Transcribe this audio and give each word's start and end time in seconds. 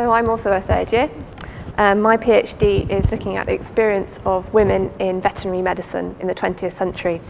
So 0.00 0.12
I'm 0.12 0.30
also 0.30 0.50
a 0.52 0.62
third 0.62 0.94
year. 0.94 1.10
Um, 1.76 2.00
my 2.00 2.16
PhD 2.16 2.88
is 2.88 3.10
looking 3.12 3.36
at 3.36 3.44
the 3.44 3.52
experience 3.52 4.18
of 4.24 4.50
women 4.54 4.90
in 4.98 5.20
veterinary 5.20 5.60
medicine 5.60 6.16
in 6.20 6.26
the 6.26 6.34
20th 6.34 6.72
century. 6.72 7.20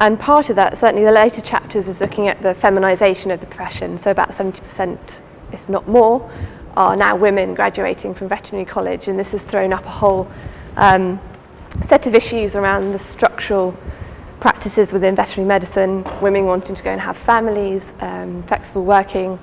And 0.00 0.18
part 0.18 0.50
of 0.50 0.56
that, 0.56 0.76
certainly 0.76 1.04
the 1.04 1.12
later 1.12 1.40
chapters, 1.40 1.86
is 1.86 2.00
looking 2.00 2.26
at 2.26 2.42
the 2.42 2.54
feminisation 2.54 3.32
of 3.32 3.38
the 3.38 3.46
profession. 3.46 3.98
So 3.98 4.10
about 4.10 4.30
70%, 4.30 4.98
if 5.52 5.68
not 5.68 5.86
more, 5.86 6.28
are 6.76 6.96
now 6.96 7.14
women 7.14 7.54
graduating 7.54 8.12
from 8.12 8.28
veterinary 8.28 8.66
college, 8.66 9.06
and 9.06 9.16
this 9.16 9.30
has 9.30 9.42
thrown 9.42 9.72
up 9.72 9.84
a 9.84 9.90
whole 9.90 10.28
um, 10.76 11.20
set 11.82 12.08
of 12.08 12.16
issues 12.16 12.56
around 12.56 12.90
the 12.90 12.98
structural 12.98 13.78
practices 14.40 14.92
within 14.92 15.14
veterinary 15.14 15.46
medicine, 15.46 16.02
women 16.20 16.46
wanting 16.46 16.74
to 16.74 16.82
go 16.82 16.90
and 16.90 17.00
have 17.00 17.16
families, 17.16 17.94
um, 18.00 18.42
flexible 18.48 18.84
working, 18.84 19.38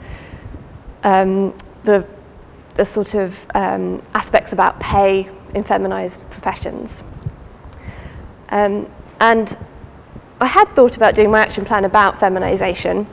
um, 1.04 1.55
the, 1.83 2.05
the 2.75 2.85
sort 2.85 3.13
of 3.13 3.45
um, 3.55 4.02
aspects 4.13 4.53
about 4.53 4.80
pay 4.80 5.30
in 5.53 5.63
feminized 5.63 6.30
professions. 6.30 7.03
Um, 8.49 8.89
and 9.20 9.58
I 10.39 10.47
had 10.47 10.67
thought 10.75 10.97
about 10.97 11.16
doing 11.16 11.31
my 11.31 11.39
action 11.39 11.66
plan 11.66 11.85
about 11.85 12.20
feminization, 12.20 13.08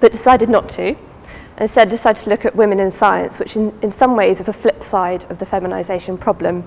but 0.00 0.12
decided 0.12 0.48
not 0.48 0.68
to. 0.70 0.88
And 0.88 1.62
instead 1.62 1.88
decided 1.88 2.22
to 2.24 2.30
look 2.30 2.44
at 2.44 2.54
women 2.54 2.80
in 2.80 2.90
science, 2.90 3.38
which 3.38 3.56
in, 3.56 3.76
in 3.80 3.90
some 3.90 4.14
ways 4.14 4.40
is 4.40 4.48
a 4.48 4.52
flip 4.52 4.82
side 4.82 5.24
of 5.30 5.38
the 5.38 5.46
feminization 5.46 6.18
problem. 6.18 6.64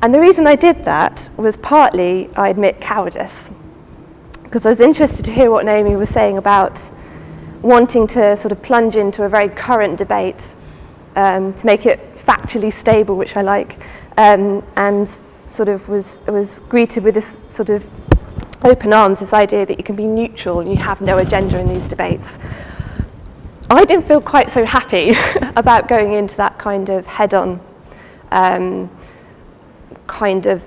And 0.00 0.14
the 0.14 0.20
reason 0.20 0.46
I 0.46 0.56
did 0.56 0.84
that 0.84 1.28
was 1.36 1.56
partly, 1.58 2.30
I 2.34 2.48
admit, 2.48 2.80
cowardice. 2.80 3.50
Because 4.42 4.64
I 4.64 4.70
was 4.70 4.80
interested 4.80 5.24
to 5.26 5.32
hear 5.32 5.50
what 5.50 5.64
Naomi 5.66 5.96
was 5.96 6.08
saying 6.08 6.38
about 6.38 6.90
wanting 7.62 8.06
to 8.08 8.36
sort 8.36 8.52
of 8.52 8.62
plunge 8.62 8.96
into 8.96 9.24
a 9.24 9.28
very 9.28 9.48
current 9.48 9.98
debate 9.98 10.54
um, 11.16 11.52
to 11.54 11.66
make 11.66 11.86
it 11.86 12.14
factually 12.14 12.72
stable, 12.72 13.16
which 13.16 13.36
I 13.36 13.42
like, 13.42 13.82
um, 14.16 14.64
and 14.76 15.08
sort 15.46 15.68
of 15.68 15.88
was, 15.88 16.20
was 16.26 16.60
greeted 16.68 17.02
with 17.04 17.14
this 17.14 17.38
sort 17.46 17.70
of 17.70 17.88
open 18.64 18.92
arms, 18.92 19.20
this 19.20 19.32
idea 19.32 19.64
that 19.66 19.78
you 19.78 19.84
can 19.84 19.96
be 19.96 20.06
neutral 20.06 20.60
and 20.60 20.70
you 20.70 20.76
have 20.76 21.00
no 21.00 21.18
agenda 21.18 21.58
in 21.58 21.68
these 21.68 21.88
debates. 21.88 22.38
I 23.70 23.84
didn't 23.84 24.06
feel 24.06 24.20
quite 24.20 24.50
so 24.50 24.64
happy 24.64 25.14
about 25.56 25.88
going 25.88 26.12
into 26.12 26.36
that 26.36 26.58
kind 26.58 26.88
of 26.88 27.06
head 27.06 27.34
on 27.34 27.60
um, 28.30 28.90
kind 30.06 30.46
of 30.46 30.64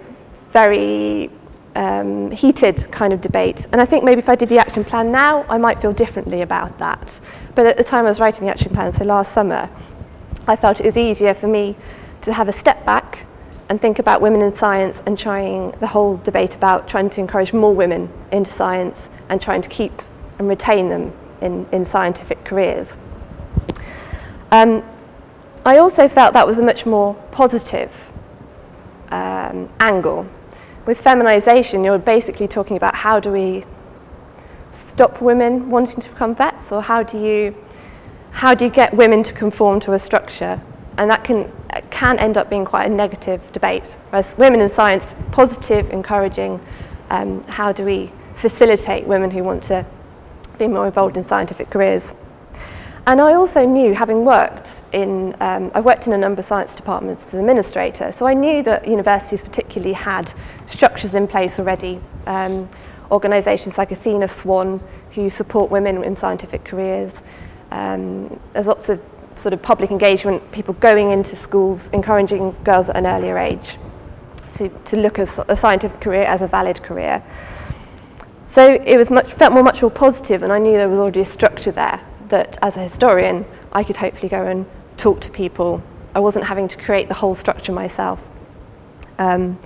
very 0.51 1.29
um, 1.75 2.31
heated 2.31 2.91
kind 2.91 3.13
of 3.13 3.21
debate. 3.21 3.67
And 3.71 3.81
I 3.81 3.85
think 3.85 4.03
maybe 4.03 4.19
if 4.19 4.29
I 4.29 4.35
did 4.35 4.49
the 4.49 4.59
action 4.59 4.83
plan 4.83 5.11
now, 5.11 5.45
I 5.49 5.57
might 5.57 5.81
feel 5.81 5.93
differently 5.93 6.41
about 6.41 6.77
that. 6.79 7.19
But 7.55 7.65
at 7.65 7.77
the 7.77 7.83
time 7.83 8.05
I 8.05 8.09
was 8.09 8.19
writing 8.19 8.45
the 8.45 8.51
action 8.51 8.73
plan, 8.73 8.93
so 8.93 9.05
last 9.05 9.31
summer, 9.31 9.69
I 10.47 10.55
felt 10.55 10.79
it 10.79 10.85
was 10.85 10.97
easier 10.97 11.33
for 11.33 11.47
me 11.47 11.75
to 12.21 12.33
have 12.33 12.47
a 12.47 12.53
step 12.53 12.85
back 12.85 13.25
and 13.69 13.79
think 13.79 13.99
about 13.99 14.21
women 14.21 14.41
in 14.41 14.51
science 14.51 15.01
and 15.05 15.17
trying 15.17 15.71
the 15.79 15.87
whole 15.87 16.17
debate 16.17 16.55
about 16.55 16.89
trying 16.89 17.09
to 17.09 17.21
encourage 17.21 17.53
more 17.53 17.73
women 17.73 18.09
into 18.31 18.51
science 18.51 19.09
and 19.29 19.41
trying 19.41 19.61
to 19.61 19.69
keep 19.69 20.01
and 20.39 20.49
retain 20.49 20.89
them 20.89 21.13
in, 21.39 21.65
in 21.71 21.85
scientific 21.85 22.43
careers. 22.43 22.97
Um, 24.51 24.83
I 25.65 25.77
also 25.77 26.09
felt 26.09 26.33
that 26.33 26.45
was 26.45 26.59
a 26.59 26.63
much 26.63 26.85
more 26.85 27.13
positive 27.31 28.11
um, 29.09 29.69
angle. 29.79 30.27
With 30.85 31.03
feminisation, 31.03 31.85
you're 31.85 31.99
basically 31.99 32.47
talking 32.47 32.75
about 32.75 32.95
how 32.95 33.19
do 33.19 33.31
we 33.31 33.65
stop 34.71 35.21
women 35.21 35.69
wanting 35.69 36.01
to 36.01 36.09
become 36.09 36.33
vets, 36.33 36.71
or 36.71 36.81
how 36.81 37.03
do 37.03 37.19
you 37.19 37.55
how 38.31 38.55
do 38.55 38.65
you 38.65 38.71
get 38.71 38.93
women 38.93 39.21
to 39.23 39.33
conform 39.33 39.79
to 39.81 39.93
a 39.93 39.99
structure? 39.99 40.59
And 40.97 41.09
that 41.11 41.23
can 41.23 41.51
can 41.91 42.17
end 42.17 42.35
up 42.35 42.49
being 42.49 42.65
quite 42.65 42.89
a 42.89 42.93
negative 42.93 43.51
debate. 43.51 43.95
Whereas 44.09 44.35
women 44.37 44.59
in 44.59 44.69
science, 44.69 45.15
positive, 45.31 45.89
encouraging. 45.91 46.59
Um, 47.09 47.43
how 47.43 47.71
do 47.71 47.83
we 47.83 48.11
facilitate 48.35 49.05
women 49.05 49.29
who 49.29 49.43
want 49.43 49.63
to 49.63 49.85
be 50.57 50.67
more 50.67 50.87
involved 50.87 51.15
in 51.15 51.23
scientific 51.23 51.69
careers? 51.69 52.15
And 53.07 53.19
I 53.19 53.33
also 53.33 53.65
knew, 53.65 53.95
having 53.95 54.25
worked 54.25 54.83
in, 54.91 55.35
um, 55.41 55.71
I 55.73 55.81
worked 55.81 56.05
in 56.05 56.13
a 56.13 56.17
number 56.17 56.41
of 56.41 56.45
science 56.45 56.75
departments 56.75 57.29
as 57.29 57.33
an 57.33 57.39
administrator, 57.39 58.11
so 58.11 58.27
I 58.27 58.35
knew 58.35 58.61
that 58.61 58.87
universities 58.87 59.41
particularly 59.41 59.93
had 59.93 60.31
structures 60.67 61.15
in 61.15 61.27
place 61.27 61.57
already. 61.57 61.99
Um, 62.27 62.69
organisations 63.09 63.79
like 63.79 63.91
Athena 63.91 64.27
Swan, 64.27 64.79
who 65.15 65.31
support 65.31 65.71
women 65.71 66.03
in 66.03 66.15
scientific 66.15 66.63
careers. 66.63 67.23
Um, 67.71 68.39
there's 68.53 68.67
lots 68.67 68.87
of 68.87 69.01
sort 69.35 69.53
of 69.53 69.63
public 69.63 69.89
engagement, 69.89 70.51
people 70.51 70.75
going 70.75 71.09
into 71.09 71.35
schools, 71.35 71.87
encouraging 71.89 72.55
girls 72.63 72.87
at 72.87 72.97
an 72.97 73.07
earlier 73.07 73.37
age 73.37 73.77
to, 74.53 74.69
to 74.69 74.95
look 74.95 75.17
at 75.17 75.39
a 75.49 75.55
scientific 75.55 75.99
career 76.01 76.23
as 76.23 76.43
a 76.43 76.47
valid 76.47 76.83
career. 76.83 77.23
So 78.45 78.79
it 78.85 78.97
was 78.97 79.09
much, 79.09 79.33
felt 79.33 79.53
more, 79.53 79.63
much 79.63 79.81
more 79.81 79.89
positive, 79.89 80.43
and 80.43 80.53
I 80.53 80.59
knew 80.59 80.73
there 80.73 80.87
was 80.87 80.99
already 80.99 81.21
a 81.21 81.25
structure 81.25 81.71
there 81.71 81.99
that 82.31 82.57
as 82.61 82.75
a 82.75 82.79
historian, 82.81 83.45
I 83.71 83.83
could 83.83 83.97
hopefully 83.97 84.27
go 84.27 84.45
and 84.45 84.65
talk 84.97 85.21
to 85.21 85.29
people. 85.29 85.81
I 86.15 86.19
wasn't 86.19 86.45
having 86.45 86.67
to 86.67 86.77
create 86.77 87.07
the 87.07 87.13
whole 87.13 87.35
structure 87.35 87.71
myself. 87.71 88.21
Um, 89.17 89.59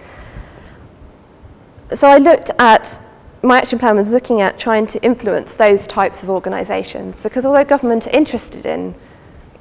so 1.93 2.07
I 2.07 2.17
looked 2.17 2.51
at, 2.59 2.99
my 3.41 3.57
action 3.57 3.79
plan 3.79 3.95
was 3.95 4.11
looking 4.11 4.41
at 4.41 4.57
trying 4.57 4.85
to 4.87 5.01
influence 5.03 5.53
those 5.53 5.87
types 5.87 6.23
of 6.23 6.29
organisations 6.29 7.21
because 7.21 7.45
although 7.45 7.63
government 7.63 8.07
are 8.07 8.11
interested 8.11 8.65
in, 8.65 8.93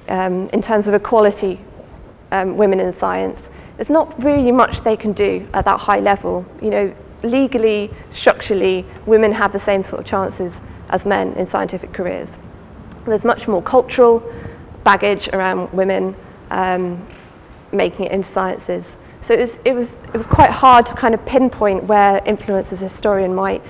um, 0.08 0.48
in 0.50 0.60
terms 0.60 0.88
of 0.88 0.94
equality, 0.94 1.60
um, 2.32 2.56
women 2.56 2.80
in 2.80 2.90
science, 2.92 3.50
there's 3.76 3.90
not 3.90 4.22
really 4.22 4.52
much 4.52 4.80
they 4.80 4.96
can 4.96 5.12
do 5.12 5.46
at 5.54 5.64
that 5.64 5.80
high 5.80 6.00
level. 6.00 6.44
You 6.60 6.70
know, 6.70 6.94
legally, 7.22 7.90
structurally, 8.10 8.84
women 9.06 9.32
have 9.32 9.52
the 9.52 9.58
same 9.58 9.82
sort 9.82 10.00
of 10.00 10.06
chances 10.06 10.60
as 10.88 11.06
men 11.06 11.32
in 11.34 11.46
scientific 11.46 11.92
careers. 11.92 12.38
There's 13.06 13.24
much 13.24 13.48
more 13.48 13.62
cultural 13.62 14.22
baggage 14.84 15.28
around 15.28 15.72
women 15.72 16.14
um, 16.50 17.06
making 17.72 18.06
it 18.06 18.12
into 18.12 18.28
sciences. 18.28 18.96
So 19.20 19.34
it 19.34 19.40
was, 19.40 19.58
it, 19.64 19.72
was, 19.72 19.94
it 19.94 20.14
was 20.14 20.26
quite 20.26 20.50
hard 20.50 20.86
to 20.86 20.94
kind 20.94 21.14
of 21.14 21.24
pinpoint 21.24 21.84
where 21.84 22.22
influence 22.26 22.72
as 22.72 22.82
a 22.82 22.84
historian 22.84 23.34
might 23.34 23.62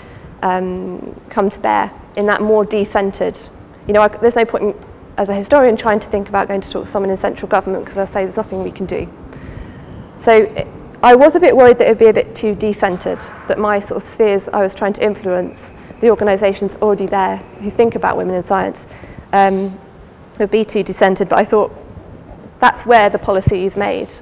um, 0.42 1.20
come 1.30 1.48
to 1.50 1.60
bear 1.60 1.92
in 2.16 2.26
that 2.26 2.42
more 2.42 2.64
decentered. 2.64 3.50
You 3.86 3.94
know, 3.94 4.02
I, 4.02 4.08
there's 4.08 4.36
no 4.36 4.44
point 4.44 4.64
in, 4.64 4.84
as 5.16 5.28
a 5.28 5.34
historian 5.34 5.76
trying 5.76 6.00
to 6.00 6.08
think 6.08 6.28
about 6.28 6.48
going 6.48 6.60
to 6.60 6.70
talk 6.70 6.86
to 6.86 6.90
someone 6.90 7.10
in 7.10 7.16
central 7.16 7.48
government 7.48 7.84
because 7.84 7.96
they'll 7.96 8.06
say 8.06 8.24
there's 8.24 8.36
nothing 8.36 8.64
we 8.64 8.72
can 8.72 8.86
do. 8.86 9.08
So 10.18 10.32
it, 10.32 10.66
I 11.02 11.14
was 11.14 11.36
a 11.36 11.40
bit 11.40 11.56
worried 11.56 11.78
that 11.78 11.86
it 11.86 11.90
would 11.90 11.98
be 11.98 12.06
a 12.06 12.12
bit 12.12 12.34
too 12.34 12.54
decentered, 12.54 13.20
that 13.46 13.58
my 13.58 13.78
sort 13.78 14.02
of 14.02 14.08
spheres 14.08 14.48
I 14.48 14.60
was 14.60 14.74
trying 14.74 14.94
to 14.94 15.04
influence, 15.04 15.74
the 16.00 16.10
organisations 16.10 16.76
already 16.76 17.06
there 17.06 17.36
who 17.60 17.70
think 17.70 17.94
about 17.94 18.16
women 18.16 18.34
in 18.34 18.42
science, 18.42 18.86
um, 19.34 19.78
would 20.38 20.50
be 20.50 20.64
too 20.64 20.82
dissented, 20.82 21.28
but 21.28 21.38
I 21.38 21.44
thought 21.44 21.72
that's 22.60 22.86
where 22.86 23.10
the 23.10 23.18
policy 23.18 23.66
is 23.66 23.76
made. 23.76 24.14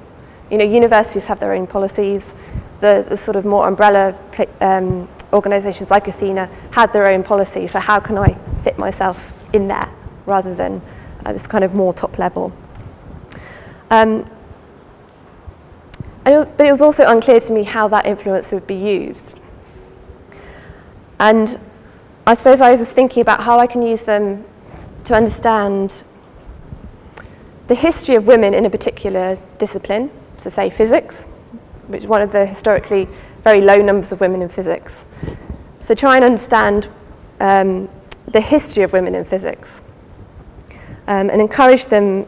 You 0.49 0.57
know, 0.57 0.65
universities 0.65 1.25
have 1.27 1.39
their 1.39 1.53
own 1.53 1.67
policies. 1.67 2.33
The, 2.81 3.05
the 3.07 3.15
sort 3.15 3.37
of 3.37 3.45
more 3.45 3.67
umbrella 3.67 4.17
um, 4.59 5.07
organisations 5.31 5.89
like 5.89 6.07
Athena 6.07 6.49
had 6.71 6.91
their 6.91 7.07
own 7.07 7.23
policy. 7.23 7.67
So 7.67 7.79
how 7.79 7.99
can 7.99 8.17
I 8.17 8.33
fit 8.63 8.77
myself 8.77 9.33
in 9.53 9.67
there 9.67 9.89
rather 10.25 10.53
than 10.53 10.81
uh, 11.25 11.31
this 11.31 11.47
kind 11.47 11.63
of 11.63 11.73
more 11.73 11.93
top 11.93 12.17
level? 12.17 12.51
Um, 13.89 14.29
but 16.23 16.59
it 16.59 16.71
was 16.71 16.81
also 16.81 17.05
unclear 17.07 17.39
to 17.39 17.53
me 17.53 17.63
how 17.63 17.87
that 17.89 18.05
influence 18.05 18.51
would 18.51 18.65
be 18.65 18.75
used. 18.75 19.39
And 21.19 21.59
I 22.25 22.33
suppose 22.33 22.61
I 22.61 22.75
was 22.75 22.91
thinking 22.91 23.21
about 23.21 23.43
how 23.43 23.59
I 23.59 23.67
can 23.67 23.81
use 23.81 24.03
them 24.03 24.43
to 25.05 25.15
understand 25.15 26.03
the 27.67 27.75
history 27.75 28.15
of 28.15 28.27
women 28.27 28.53
in 28.53 28.65
a 28.65 28.69
particular 28.69 29.37
discipline, 29.57 30.11
so 30.37 30.49
say 30.49 30.69
physics, 30.69 31.25
which 31.87 32.03
is 32.03 32.07
one 32.07 32.21
of 32.21 32.31
the 32.31 32.45
historically 32.45 33.07
very 33.43 33.61
low 33.61 33.81
numbers 33.81 34.11
of 34.11 34.19
women 34.19 34.41
in 34.41 34.49
physics. 34.49 35.05
So 35.81 35.93
try 35.93 36.15
and 36.15 36.23
understand 36.23 36.89
um, 37.39 37.89
the 38.27 38.41
history 38.41 38.83
of 38.83 38.93
women 38.93 39.15
in 39.15 39.25
physics 39.25 39.83
um, 41.07 41.29
and 41.29 41.41
encourage 41.41 41.87
them 41.87 42.25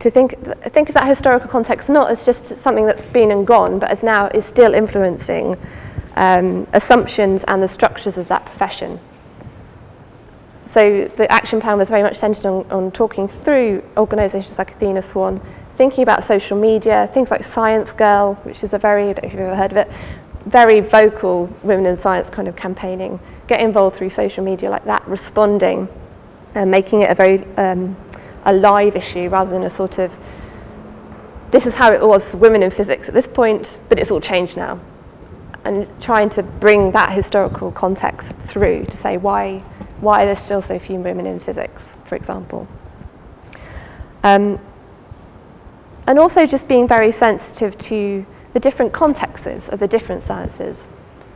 to 0.00 0.10
think, 0.10 0.34
think 0.72 0.88
of 0.88 0.94
that 0.94 1.06
historical 1.06 1.48
context 1.48 1.88
not 1.88 2.10
as 2.10 2.24
just 2.24 2.56
something 2.56 2.86
that's 2.86 3.04
been 3.04 3.30
and 3.30 3.46
gone, 3.46 3.78
but 3.78 3.90
as 3.90 4.02
now 4.02 4.26
is 4.28 4.44
still 4.44 4.74
influencing 4.74 5.56
um, 6.16 6.66
assumptions 6.72 7.44
and 7.44 7.62
the 7.62 7.68
structures 7.68 8.18
of 8.18 8.28
that 8.28 8.44
profession. 8.44 8.98
So 10.64 11.10
the 11.16 11.30
action 11.30 11.60
plan 11.60 11.78
was 11.78 11.90
very 11.90 12.02
much 12.02 12.16
centered 12.16 12.46
on, 12.46 12.70
on 12.70 12.90
talking 12.90 13.28
through 13.28 13.82
organisations 13.96 14.58
like 14.58 14.72
Athena 14.72 15.02
Swan, 15.02 15.40
thinking 15.76 16.02
about 16.02 16.24
social 16.24 16.58
media, 16.58 17.08
things 17.12 17.30
like 17.30 17.44
Science 17.44 17.92
Grrl, 17.92 18.36
which 18.44 18.64
is 18.64 18.72
a 18.72 18.78
very, 18.78 19.10
I 19.10 19.12
don't 19.12 19.22
know 19.22 19.26
if 19.26 19.32
you've 19.32 19.42
ever 19.42 19.56
heard 19.56 19.72
of 19.72 19.76
it, 19.76 19.90
very 20.46 20.80
vocal 20.80 21.46
women 21.62 21.86
in 21.86 21.96
science 21.96 22.30
kind 22.30 22.48
of 22.48 22.56
campaigning, 22.56 23.18
get 23.46 23.60
involved 23.60 23.96
through 23.96 24.10
social 24.10 24.44
media 24.44 24.70
like 24.70 24.84
that, 24.84 25.06
responding, 25.08 25.88
and 26.54 26.70
making 26.70 27.02
it 27.02 27.10
a 27.10 27.14
very 27.14 27.44
um, 27.56 27.96
a 28.44 28.52
live 28.52 28.94
issue 28.96 29.28
rather 29.28 29.50
than 29.50 29.64
a 29.64 29.70
sort 29.70 29.98
of 29.98 30.16
this 31.50 31.66
is 31.66 31.74
how 31.74 31.92
it 31.92 32.00
was 32.00 32.30
for 32.30 32.36
women 32.38 32.64
in 32.64 32.70
physics 32.70 33.08
at 33.08 33.14
this 33.14 33.28
point, 33.28 33.78
but 33.88 33.98
it's 33.98 34.10
all 34.10 34.20
changed 34.20 34.56
now. 34.56 34.80
And 35.64 35.86
trying 36.00 36.28
to 36.30 36.42
bring 36.42 36.90
that 36.90 37.12
historical 37.12 37.70
context 37.70 38.36
through 38.36 38.86
to 38.86 38.96
say 38.96 39.18
why, 39.18 39.62
why 40.04 40.22
are 40.22 40.26
there 40.26 40.36
still 40.36 40.62
so 40.62 40.78
few 40.78 40.98
women 41.00 41.26
in 41.26 41.40
physics, 41.40 41.92
for 42.04 42.14
example. 42.14 42.68
Um, 44.22 44.60
and 46.06 46.18
also 46.18 46.46
just 46.46 46.68
being 46.68 46.86
very 46.86 47.12
sensitive 47.12 47.76
to 47.78 48.24
the 48.52 48.60
different 48.60 48.92
contexts 48.92 49.68
of 49.68 49.80
the 49.80 49.88
different 49.88 50.22
sciences. 50.22 50.88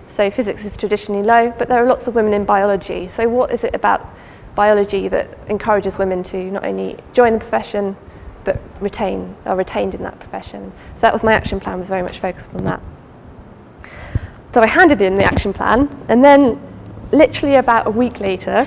So 0.07 0.31
physics 0.31 0.65
is 0.65 0.77
traditionally 0.77 1.23
low, 1.23 1.53
but 1.59 1.69
there 1.69 1.83
are 1.83 1.87
lots 1.87 2.07
of 2.07 2.15
women 2.15 2.33
in 2.33 2.45
biology. 2.45 3.09
So 3.09 3.29
what 3.29 3.51
is 3.51 3.65
it 3.65 3.75
about 3.75 4.07
biology 4.55 5.09
that 5.09 5.39
encourages 5.49 5.99
women 5.99 6.23
to 6.25 6.51
not 6.51 6.65
only 6.65 6.99
join 7.13 7.35
the 7.35 7.39
profession, 7.39 7.97
but 8.45 8.61
retain, 8.81 9.37
are 9.45 9.57
retained 9.57 9.95
in 9.95 10.03
that 10.03 10.19
profession? 10.21 10.73
So 10.95 11.01
that 11.03 11.13
was 11.13 11.25
my 11.25 11.33
action 11.33 11.61
plan, 11.61 11.81
was 11.81 11.89
very 11.89 12.03
much 12.03 12.19
focused 12.19 12.55
on 12.55 12.65
that. 12.65 12.81
So 14.53 14.63
I 14.63 14.67
handed 14.67 15.03
in 15.03 15.17
the 15.17 15.25
action 15.25 15.53
plan, 15.53 16.05
and 16.09 16.25
then 16.25 16.59
literally 17.13 17.57
about 17.57 17.87
a 17.87 17.91
week 17.91 18.21
later, 18.21 18.67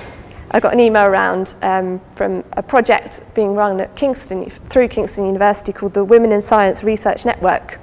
I 0.50 0.60
got 0.60 0.74
an 0.74 0.80
email 0.80 1.06
around 1.06 1.54
um, 1.62 2.00
from 2.14 2.44
a 2.52 2.62
project 2.62 3.20
being 3.34 3.54
run 3.54 3.80
at 3.80 3.94
Kingston, 3.96 4.48
through 4.50 4.88
Kingston 4.88 5.24
University 5.24 5.72
called 5.72 5.94
the 5.94 6.04
Women 6.04 6.32
in 6.32 6.42
Science 6.42 6.84
Research 6.84 7.24
Network. 7.24 7.80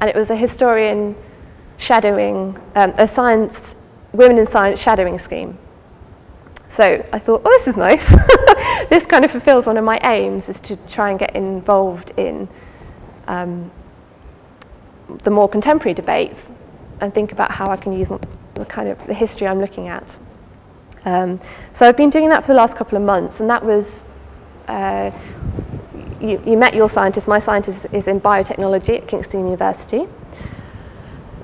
And 0.00 0.08
it 0.08 0.16
was 0.16 0.30
a 0.30 0.36
historian 0.36 1.14
shadowing, 1.76 2.58
um, 2.74 2.94
a 2.96 3.06
science, 3.06 3.76
women 4.12 4.38
in 4.38 4.46
science 4.46 4.80
shadowing 4.80 5.18
scheme. 5.18 5.58
So 6.68 7.06
I 7.12 7.18
thought, 7.18 7.42
oh, 7.44 7.50
this 7.50 7.68
is 7.68 7.76
nice. 7.76 8.10
this 8.88 9.06
kind 9.06 9.24
of 9.24 9.30
fulfills 9.30 9.66
one 9.66 9.76
of 9.76 9.84
my 9.84 9.98
aims, 10.02 10.48
is 10.48 10.60
to 10.60 10.76
try 10.88 11.10
and 11.10 11.18
get 11.18 11.36
involved 11.36 12.12
in 12.16 12.48
um, 13.28 13.70
the 15.22 15.30
more 15.30 15.48
contemporary 15.48 15.94
debates 15.94 16.50
and 17.00 17.14
think 17.14 17.32
about 17.32 17.50
how 17.50 17.68
I 17.68 17.76
can 17.76 17.92
use 17.92 18.08
the 18.56 18.66
kind 18.66 18.88
of 18.88 19.06
the 19.06 19.14
history 19.14 19.46
I'm 19.46 19.60
looking 19.60 19.88
at. 19.88 20.18
Um, 21.04 21.40
so 21.72 21.88
I've 21.88 21.96
been 21.96 22.10
doing 22.10 22.28
that 22.30 22.42
for 22.42 22.48
the 22.48 22.56
last 22.56 22.76
couple 22.76 22.98
of 22.98 23.04
months, 23.04 23.40
and 23.40 23.48
that 23.48 23.64
was, 23.64 24.04
uh, 24.66 25.10
you, 26.20 26.42
you 26.44 26.56
met 26.56 26.74
your 26.74 26.88
scientist, 26.88 27.28
my 27.28 27.38
scientist 27.38 27.86
is 27.92 28.08
in 28.08 28.20
biotechnology 28.20 28.96
at 28.98 29.08
Kingston 29.08 29.44
University. 29.44 30.08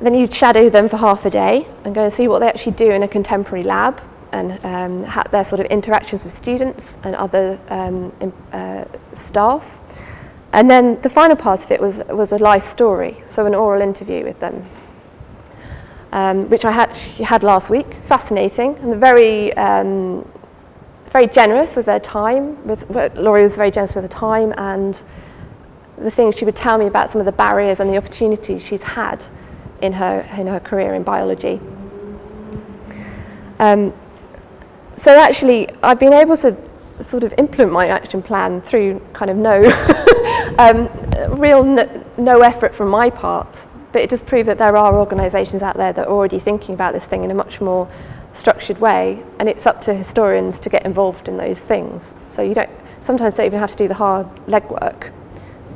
Then 0.01 0.15
you'd 0.15 0.33
shadow 0.33 0.69
them 0.69 0.89
for 0.89 0.97
half 0.97 1.25
a 1.27 1.31
day 1.31 1.69
and 1.85 1.95
go 1.95 2.05
and 2.05 2.13
see 2.13 2.27
what 2.27 2.41
they 2.41 2.49
actually 2.49 2.73
do 2.73 2.91
in 2.91 3.05
a 3.05 3.09
contemporary 3.09 3.63
lab 3.63 4.03
and 4.33 4.53
um, 4.65 5.03
their 5.31 5.45
sort 5.45 5.61
of 5.61 5.67
interactions 5.67 6.25
with 6.25 6.35
students 6.35 6.99
and 7.05 7.15
other 7.15 7.61
um, 7.69 8.33
uh, 8.51 8.85
staff. 9.13 9.79
And 10.53 10.69
then 10.69 11.01
the 11.03 11.11
final 11.11 11.37
part 11.37 11.65
of 11.65 11.71
it 11.71 11.81
was, 11.81 11.99
was 12.09 12.33
a 12.33 12.39
life 12.39 12.65
story, 12.65 13.23
so 13.29 13.47
an 13.47 13.55
oral 13.55 13.81
interview 13.81 14.25
with 14.25 14.41
them 14.41 14.69
um, 16.13 16.49
which 16.51 16.65
I 16.65 16.71
had, 16.71 16.91
had 16.91 17.43
last 17.43 17.71
week. 17.71 17.95
Fascinating 18.05 18.77
and 18.77 18.97
very, 18.97 19.53
um, 19.55 20.29
very 21.11 21.27
generous 21.27 21.75
with 21.75 21.87
their 21.87 22.01
time. 22.01 22.63
With, 22.67 22.89
Laurie 23.17 23.43
was 23.43 23.57
very 23.57 23.71
generous 23.71 23.95
with 23.95 24.05
her 24.05 24.09
time 24.09 24.55
and 24.57 25.03
the 25.99 26.11
things 26.11 26.37
she 26.37 26.45
would 26.45 26.57
tell 26.57 26.79
me 26.79 26.87
about 26.87 27.11
some 27.11 27.21
of 27.21 27.25
the 27.25 27.33
barriers 27.33 27.81
and 27.81 27.89
the 27.89 27.97
opportunities 27.97 28.63
she's 28.63 28.83
had 28.83 29.25
in 29.81 29.95
her, 29.95 30.27
in 30.39 30.47
her 30.47 30.61
career 30.61 30.95
in 30.95 31.03
biology. 31.03 31.61
Um, 33.59 33.93
so 34.97 35.19
actually, 35.19 35.69
I've 35.83 35.99
been 35.99 36.13
able 36.13 36.37
to 36.39 36.57
sort 37.01 37.25
of 37.25 37.35
implement 37.39 37.73
my 37.73 37.89
action 37.89 38.23
plan 38.23 38.61
through 38.61 39.01
kind 39.13 39.31
of 39.31 39.37
no, 39.37 39.65
um, 40.59 40.89
real 41.39 41.65
no, 41.65 42.05
no 42.17 42.41
effort 42.43 42.75
from 42.75 42.89
my 42.89 43.09
part 43.09 43.67
but 43.93 44.03
it 44.03 44.11
does 44.11 44.23
prove 44.23 44.47
that 44.47 44.59
there 44.59 44.77
are 44.77 44.99
organisations 44.99 45.63
out 45.63 45.77
there 45.77 45.93
that 45.93 46.07
are 46.07 46.11
already 46.11 46.39
thinking 46.39 46.75
about 46.75 46.95
this 46.95 47.07
thing 47.07 47.25
in 47.25 47.31
a 47.31 47.35
much 47.35 47.61
more 47.61 47.89
structured 48.33 48.79
way, 48.79 49.23
and 49.39 49.49
it's 49.49 49.67
up 49.67 49.83
to 49.83 49.95
historians 49.95 50.59
to 50.61 50.71
get 50.71 50.85
involved 50.85 51.29
in 51.29 51.37
those 51.37 51.61
things. 51.61 52.15
So 52.29 52.43
you 52.43 52.55
don't 52.55 52.71
sometimes 53.01 53.37
don't 53.37 53.47
even 53.47 53.59
have 53.59 53.71
to 53.71 53.77
do 53.77 53.89
the 53.89 53.95
hard 53.95 54.27
legwork. 54.47 55.13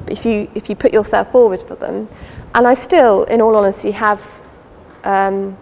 But 0.04 0.12
if 0.12 0.24
you 0.24 0.50
if 0.54 0.70
you 0.70 0.76
put 0.76 0.92
yourself 0.92 1.30
forward 1.30 1.62
for 1.62 1.74
them, 1.74 2.08
and 2.54 2.66
I 2.66 2.74
still, 2.74 3.24
in 3.24 3.42
all 3.42 3.54
honesty, 3.54 3.90
have 3.90 4.22
um, 5.04 5.56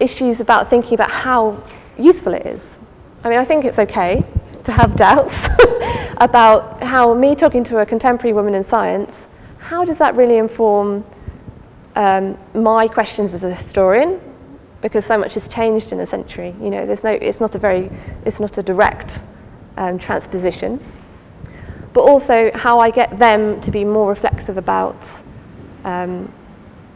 issues 0.00 0.40
about 0.40 0.68
thinking 0.68 0.94
about 0.94 1.10
how 1.10 1.62
useful 1.96 2.34
it 2.34 2.46
is. 2.46 2.78
I 3.24 3.28
mean, 3.28 3.38
I 3.38 3.44
think 3.44 3.64
it's 3.64 3.78
okay 3.78 4.24
to 4.64 4.72
have 4.72 4.96
doubts 4.96 5.48
about 6.18 6.82
how 6.82 7.14
me 7.14 7.34
talking 7.34 7.64
to 7.64 7.78
a 7.78 7.86
contemporary 7.86 8.32
woman 8.32 8.54
in 8.54 8.62
science, 8.62 9.28
how 9.58 9.84
does 9.84 9.98
that 9.98 10.14
really 10.14 10.36
inform 10.36 11.04
um, 11.98 12.38
my 12.54 12.86
questions 12.86 13.34
as 13.34 13.42
a 13.42 13.52
historian, 13.52 14.20
because 14.80 15.04
so 15.04 15.18
much 15.18 15.34
has 15.34 15.48
changed 15.48 15.90
in 15.90 15.98
a 15.98 16.06
century. 16.06 16.54
You 16.60 16.70
know, 16.70 16.86
there's 16.86 17.02
no, 17.02 17.10
it's 17.10 17.40
not 17.40 17.56
a 17.56 17.58
very, 17.58 17.90
it's 18.24 18.38
not 18.38 18.56
a 18.56 18.62
direct 18.62 19.24
um, 19.76 19.98
transposition. 19.98 20.78
But 21.92 22.02
also 22.02 22.52
how 22.54 22.78
I 22.78 22.90
get 22.90 23.18
them 23.18 23.60
to 23.62 23.72
be 23.72 23.84
more 23.84 24.08
reflexive 24.08 24.56
about 24.56 25.04
um, 25.82 26.32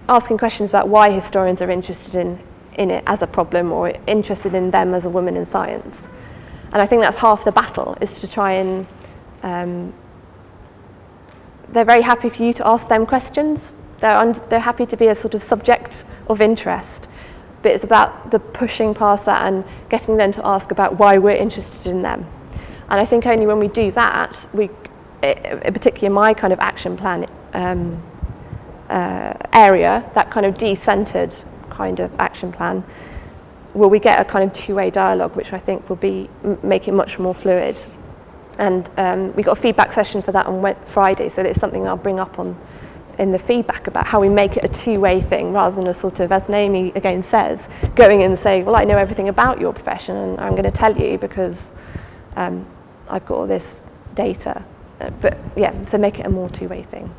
asking 0.08 0.38
questions 0.38 0.70
about 0.70 0.86
why 0.86 1.10
historians 1.10 1.60
are 1.60 1.70
interested 1.70 2.14
in, 2.14 2.38
in 2.74 2.92
it 2.92 3.02
as 3.08 3.22
a 3.22 3.26
problem 3.26 3.72
or 3.72 3.92
interested 4.06 4.54
in 4.54 4.70
them 4.70 4.94
as 4.94 5.04
a 5.04 5.10
woman 5.10 5.36
in 5.36 5.44
science. 5.44 6.08
And 6.72 6.80
I 6.80 6.86
think 6.86 7.02
that's 7.02 7.18
half 7.18 7.44
the 7.44 7.52
battle, 7.52 7.98
is 8.00 8.20
to 8.20 8.30
try 8.30 8.52
and 8.52 8.86
um, 9.42 9.92
they're 11.70 11.84
very 11.84 12.02
happy 12.02 12.28
for 12.28 12.44
you 12.44 12.52
to 12.52 12.66
ask 12.68 12.86
them 12.86 13.04
questions, 13.04 13.72
they're, 14.02 14.32
they're 14.50 14.60
happy 14.60 14.84
to 14.84 14.96
be 14.96 15.06
a 15.06 15.14
sort 15.14 15.34
of 15.34 15.42
subject 15.42 16.04
of 16.28 16.40
interest, 16.40 17.08
but 17.62 17.72
it's 17.72 17.84
about 17.84 18.30
the 18.30 18.38
pushing 18.38 18.94
past 18.94 19.24
that 19.26 19.46
and 19.46 19.64
getting 19.88 20.16
them 20.16 20.32
to 20.32 20.46
ask 20.46 20.70
about 20.70 20.98
why 20.98 21.16
we're 21.18 21.36
interested 21.36 21.86
in 21.86 22.02
them. 22.02 22.26
And 22.90 23.00
I 23.00 23.06
think 23.06 23.26
only 23.26 23.46
when 23.46 23.58
we 23.58 23.68
do 23.68 23.90
that, 23.92 24.46
we, 24.52 24.68
particularly 25.22 26.06
in 26.06 26.12
my 26.12 26.34
kind 26.34 26.52
of 26.52 26.58
action 26.58 26.96
plan 26.96 27.26
um, 27.54 28.02
uh, 28.90 29.34
area, 29.52 30.04
that 30.14 30.30
kind 30.30 30.44
of 30.44 30.54
decentered 30.54 31.44
kind 31.70 32.00
of 32.00 32.12
action 32.18 32.52
plan, 32.52 32.84
will 33.72 33.88
we 33.88 34.00
get 34.00 34.20
a 34.20 34.24
kind 34.24 34.44
of 34.44 34.52
two-way 34.52 34.90
dialogue, 34.90 35.36
which 35.36 35.52
I 35.52 35.58
think 35.58 35.88
will 35.88 35.96
be 35.96 36.28
make 36.62 36.88
it 36.88 36.92
much 36.92 37.18
more 37.18 37.34
fluid. 37.34 37.82
And 38.58 38.90
um, 38.98 39.34
we 39.34 39.42
got 39.42 39.56
a 39.56 39.60
feedback 39.60 39.92
session 39.92 40.20
for 40.20 40.32
that 40.32 40.46
on 40.46 40.74
Friday, 40.84 41.28
so 41.28 41.40
it's 41.40 41.60
something 41.60 41.86
I'll 41.86 41.96
bring 41.96 42.20
up 42.20 42.38
on 42.38 42.58
in 43.18 43.32
the 43.32 43.38
feedback 43.38 43.86
about 43.86 44.06
how 44.06 44.20
we 44.20 44.28
make 44.28 44.56
it 44.56 44.64
a 44.64 44.68
two-way 44.68 45.20
thing 45.20 45.52
rather 45.52 45.76
than 45.76 45.86
a 45.86 45.94
sort 45.94 46.20
of, 46.20 46.32
as 46.32 46.48
Naomi 46.48 46.92
again 46.94 47.22
says, 47.22 47.68
going 47.94 48.20
in 48.20 48.30
and 48.32 48.38
saying, 48.38 48.64
well, 48.64 48.76
I 48.76 48.84
know 48.84 48.98
everything 48.98 49.28
about 49.28 49.60
your 49.60 49.72
profession 49.72 50.16
and 50.16 50.40
I'm 50.40 50.52
going 50.52 50.64
to 50.64 50.70
tell 50.70 50.96
you 50.96 51.18
because 51.18 51.72
um, 52.36 52.66
I've 53.08 53.26
got 53.26 53.36
all 53.36 53.46
this 53.46 53.82
data. 54.14 54.64
Uh, 55.00 55.10
but 55.20 55.38
yeah, 55.56 55.84
so 55.86 55.98
make 55.98 56.18
it 56.18 56.26
a 56.26 56.30
more 56.30 56.48
two-way 56.48 56.82
thing. 56.82 57.14